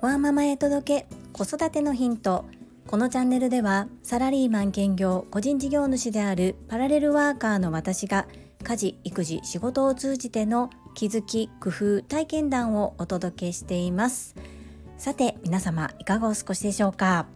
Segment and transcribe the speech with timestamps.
[0.00, 2.46] ワーママへ届け子育てのヒント
[2.86, 8.26] このチャンネルではサラリーマン兼業個人事業主であるパラレルワーカーの私が
[8.62, 14.34] 家事育児仕事を通じての気づき工夫体験談をお届けしています。
[14.98, 17.26] さて皆様いかがお過ごしでしょうか？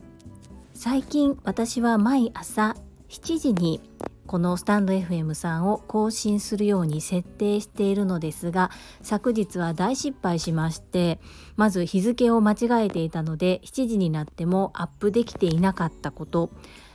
[0.73, 2.77] 最近私は毎朝
[3.09, 3.81] 7時に
[4.27, 8.71] このスタンド FM さんを更新するように設定しているのですが
[9.03, 11.21] 昨日は大失敗しまして
[11.57, 16.51] まず日付を間違えていたので7時になってもアップできていなかったこと。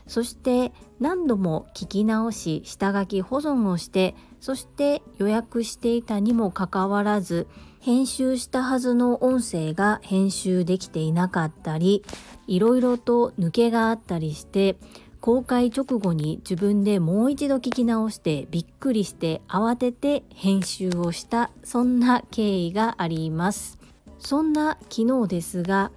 [0.07, 7.47] そして何度も聞き直し下書き保存をしてそして予約していたにもかかわらず
[7.79, 12.03] 編集したはずの音声が編集できていなかったり
[12.47, 14.75] いろいろと抜けがあったりして
[15.21, 23.77] 公開直後に自分でもう一度聞き直してびっくりして慌てて編集をしたそんな経緯があります。
[24.17, 25.91] そんな昨日ですが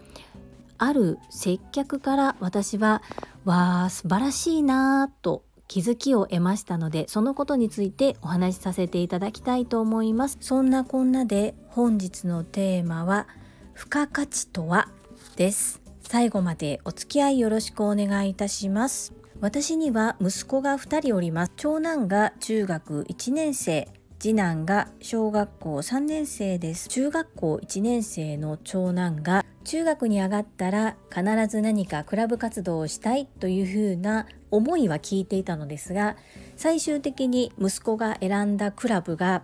[0.79, 3.03] ある接客から私は
[3.45, 10.37] わあ素晴らしいなぁと気づきを得ましたのでそのことについてお話しさせていただきたいと思います。
[10.41, 13.27] そんなこんなで本日のテーマは
[13.75, 14.89] 付加価値とは？
[15.37, 15.84] です。
[16.15, 19.13] 最後までお付き合いよろしくお願いいたします。
[19.41, 21.53] 私には息子が2人おります。
[21.57, 23.89] 長男が中学1年生
[24.21, 26.89] 次男が小学校3年生です。
[26.89, 36.15] 中学校1年生の長男が中学に上がったら必ず何かクラブ活動をしたいというふうな思いは聞いていたのですが
[36.55, 39.43] 最終的に息子が選んだクラブが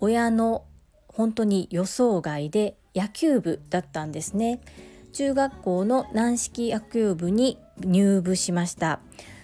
[0.00, 0.66] 親の
[1.08, 4.60] 本当に予想外で野球部だったんですね。
[5.14, 9.00] 中学校の軟式野球部に入部しました。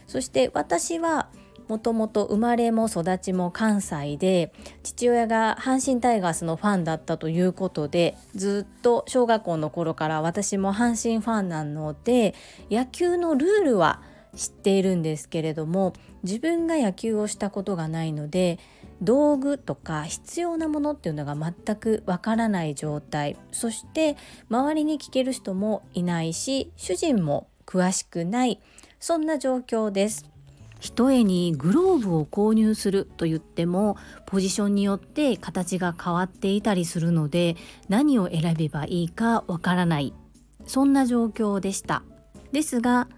[0.06, 1.28] そして私は
[1.68, 12.34] もともと生まれも育ちも関西で父親が阪神タイガースのファンだったということでずっと小学校の頃から私も阪神ファンなので
[12.72, 14.02] 野球のルールは
[14.34, 15.92] 知っているんですけれども
[16.24, 18.58] 自分が野球をしたことがないので
[19.02, 23.36] 道具とか必要なものっていうのが全くわからない状態。
[23.52, 24.16] そして
[24.48, 28.60] 周りに聞ける人もいないし主人も詳しくない。
[28.98, 30.28] そんな状況です。
[30.80, 33.96] 一重にグローブを購入すると言っても
[34.26, 37.56] ポジションによって形が変わっていたりするので
[37.90, 40.14] 何を選べばいいかわからない。
[40.66, 42.02] そんな状況でした。
[42.52, 43.08] ですが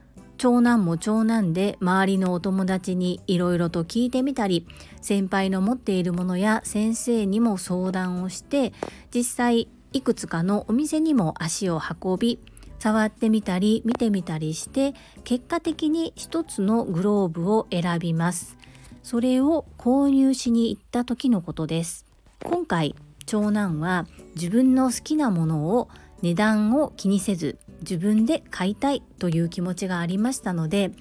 [0.43, 4.67] 長男も長男で周りのお友達にいろいろと聞いてみたり
[5.01, 8.73] 先輩の持っているものや先生にも相談をして
[9.15, 12.41] 実際いくつかのお店にも足を運び
[12.81, 18.57] 触ってみたり見てみたりして結果的に一つのグローブを選びます。
[19.05, 22.05] それを購入しに行った時のことです。
[22.43, 25.89] 今回長男は自分の好きなものを
[26.23, 30.93] 値段を気にせず自分で買いたいという気持ちがありましたので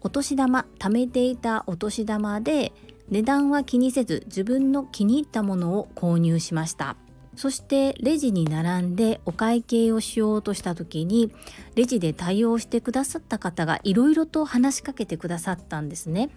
[0.00, 2.72] お年玉貯めていたお年玉で
[3.10, 6.96] 値段は気にせず自分の気に入ったものを購入しました
[7.36, 11.32] そしてレジに並んでお会計をしようとした時に
[11.74, 16.30] レジで対応してくださった方がいろいろと話しかけてくださったんですね。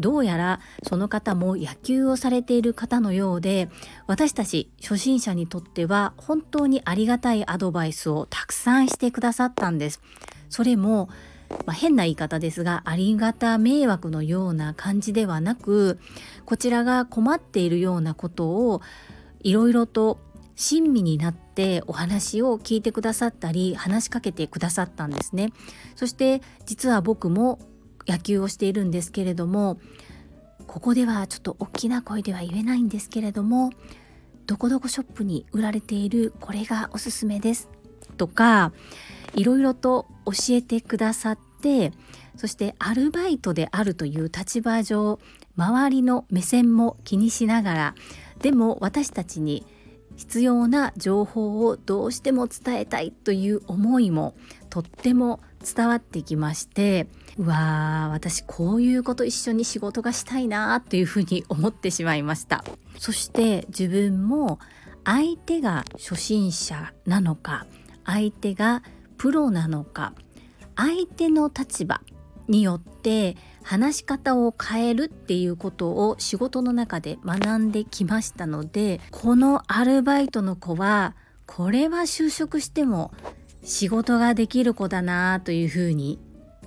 [0.00, 3.68] どうやらその方も野球をされている方のようで
[4.06, 10.00] 私たち初心者にとっては本当にありがたいアドバイスをたくさんしてくださったんです。
[10.48, 11.08] それも
[11.66, 15.98] まあ、変な言い方ですがありがた迷惑のような感じではなく
[16.46, 18.80] こちらが困っているようなことを
[19.42, 20.18] いろいろと
[20.56, 25.52] 親身になってお話を聞いてくださったり話しかけてくださったんですね
[25.96, 27.58] そして実は僕も
[28.06, 29.78] 野球をしているんですけれども
[30.66, 33.70] ここではちょっと大きな声では言えないんですけれども
[34.46, 37.68] どこどこショップに売られているこれがおすすめです
[38.16, 38.72] とか
[39.34, 41.92] いろいろと教えてくださって
[42.36, 45.20] そしてアルバイトであるという立場上
[45.56, 47.94] 周りの目線も気にしながら
[48.40, 49.64] でも私たちに
[50.16, 54.34] 必要な情報をどうしても伝えたいという思いも
[54.70, 57.06] とっても伝わってきまして
[57.38, 62.64] うわー私こういうこと一緒に仕事がしたいなというふうに思ってしまいました。
[62.98, 64.58] そして自分も
[65.04, 67.66] 相手が初心者なのか
[68.04, 68.82] 相手が
[69.16, 70.12] プロなのか
[70.76, 72.00] 相手の立場
[72.48, 81.14] によって話し方を変えるっていうことを仕事の中で学んできましたのでこのアルバイトの子は
[81.46, 83.12] これは就職しても
[83.62, 86.18] 仕事ができる子だなというふうに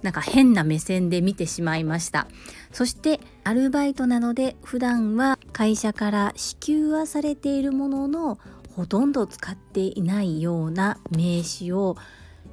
[0.02, 2.28] なんか変な目線で見てしまいました。
[2.72, 8.38] そしてアルバイトなので普段は会社から支給はされているものの
[8.76, 11.96] ほとんど使っていないような名刺を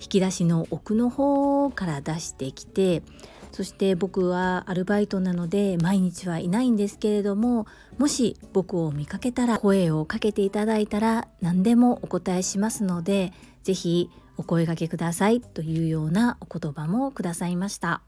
[0.01, 3.03] 引き出しの奥の方から出してきて
[3.51, 7.67] そして僕はアルバイトなので毎日はいないんですけれども
[7.99, 13.33] もし僕を見かけたら声をかけていただいたら何でもお答えしますので
[13.65, 18.03] 是非お声がけくださいというようなお言葉もくださいました。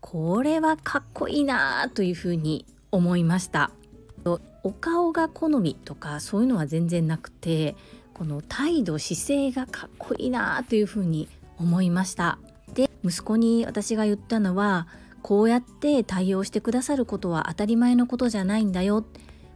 [0.00, 3.70] これはかっこいいなというふうに思いました。
[4.62, 7.76] お顔が好みとかそういうのは全然なくて
[8.14, 12.38] この態度姿勢がかっこいいなというふうに思いました。
[12.74, 14.88] で息子に私が言ったのは
[15.22, 19.04] こうやって対応してくださることは当たり前のことじゃないんだよ。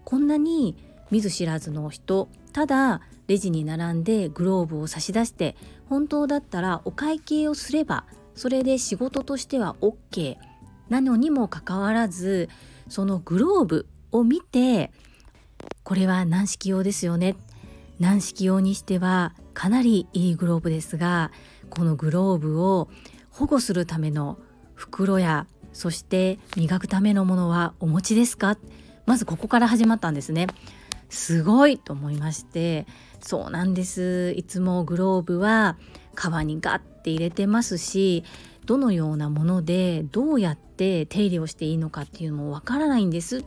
[0.04, 0.76] こんなに
[1.10, 2.28] 見ず知らずの人。
[2.52, 3.00] ただ
[3.30, 5.54] レジに並んでグローブを差し出して
[5.88, 8.04] 本当だったらお会計をすれば
[8.34, 10.36] それで仕事としては OK
[10.88, 12.48] なのにもかかわらず
[12.88, 14.90] そのグローブを見て
[15.84, 17.36] これは軟式用ですよね。
[18.00, 21.30] 軟式用にしてはかなりいいグローブですが
[21.68, 22.88] このグローブを
[23.30, 24.38] 保護するための
[24.74, 28.58] 袋やそして磨くためのものはお持ちですか？
[29.06, 30.48] まずここから始まったんですね。
[31.10, 32.86] すごいと思いまして
[33.20, 34.32] そうなんです。
[34.36, 35.76] いつもグローブは
[36.14, 38.24] 革にガッて入れてますし
[38.64, 43.38] どのようなものでどうやって手入れをしていいのかっていうのもわからないんです。
[43.38, 43.44] っ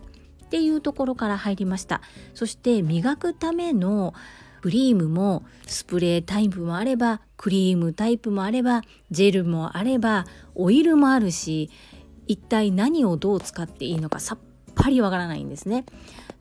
[0.49, 2.01] ていうところから入りました。
[2.33, 4.13] そして磨くための
[4.61, 8.81] クリームもスプレータイプもあればクリームタイプもあれば
[9.11, 10.25] ジェルもあれば
[10.55, 11.69] オイルもあるし
[12.27, 14.39] 一体何をどう使っていいのかさっ
[14.75, 15.85] ぱりわからないんですね。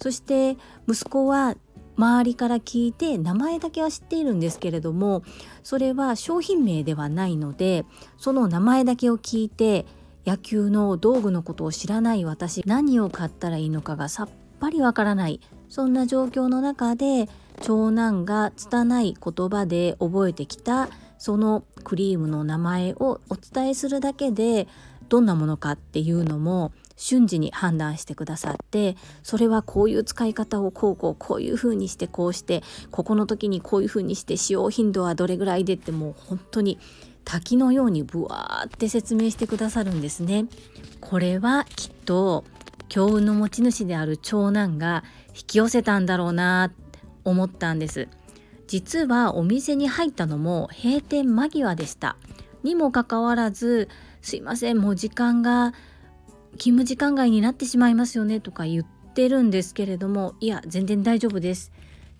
[0.03, 0.57] そして
[0.89, 1.55] 息子は
[1.97, 5.23] 周りから聞いて名前だけは知っているんですけれども
[5.63, 7.85] それは商品名ではないので
[8.17, 9.87] その名前だけを聞いて
[10.27, 14.29] 野球の道具のことを知らない私何を買ったらいいのかがさっ
[14.59, 17.29] ぱりわからないそんな状況の中で
[17.61, 20.89] 長男が拙い言葉で覚えてきた
[21.19, 24.67] そのクリームの名前をお伝えするだけで
[25.09, 26.73] どんなものかっていうのも
[27.03, 32.63] 瞬時に判断してくださってそれはこういう使い方をこうこうこういう風にしてこうして
[32.93, 36.79] ここの時にこういう風にして使用頻度はどれぐらいでってもう本当に
[37.25, 40.47] 滝のようにブワーって説明してくださるんですね。
[41.01, 42.45] これはきっと
[42.89, 46.73] 強運の持ち主である長男が引き寄せたんだろうな
[47.25, 48.09] 思ったんです。
[48.69, 52.17] 実はお店に入ったのも閉店間際でした。
[52.63, 53.89] にもかかわらず
[54.23, 55.75] 「すいませんもう時間が
[56.59, 58.85] 勤務時間外になってしまいますよね」とか言っ
[59.15, 61.73] てるんですけれどもいや全然大丈夫です。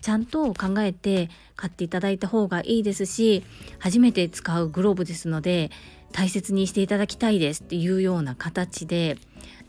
[0.03, 3.41] ちゃんと考えて買っていただいた方がいいですし
[3.79, 5.71] 初めて使うグローブですので
[6.11, 9.17] 大切にしていただきたいですっていうような形で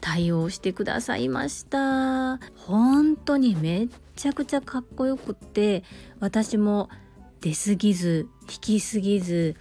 [0.01, 5.85] 対応してくださいました本当にめっちゃくちゃかっこよくって
[6.19, 6.91] 私も
[7.41, 9.55] 出過ぎず引きすぎず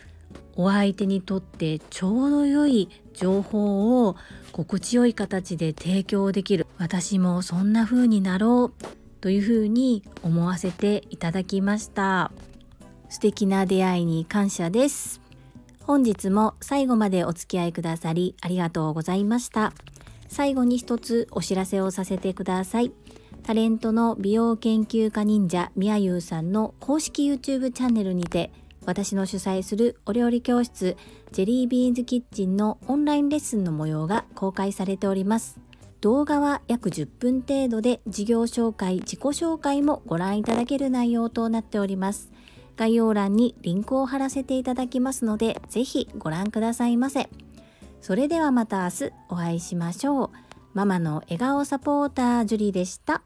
[0.56, 4.16] お相手にとってちょうど良い情報を
[4.52, 8.86] 心地よい形で提供できる私もそんな風になろう
[9.22, 12.32] というふうに思わせていただきました。
[13.10, 15.22] 素敵な出会いに感謝です。
[15.84, 19.74] 本日も最後までお付き合いくださりありがとうございました。
[20.28, 22.92] 最後に一つお知らせをさせてください。
[23.44, 28.52] タレントの美容研究家忍者みやゆうさんの公式 YouTube チャンネルにて
[28.86, 30.98] 私の主催するお料理教室
[31.32, 35.64] ジェリービーンズキッチンのオンラインレッスンの模様が公開されております
[36.04, 42.30] 動画は約10分程度で事業紹介、自己紹介もご覧いただける内容となっております。
[42.76, 47.30] 概要欄にリンクを貼らせていただきますので、ぜひご覧くださいませ。
[48.02, 50.30] それではまた明日お会いしましょう。
[50.74, 53.24] ママの笑顔サポータージュリでした。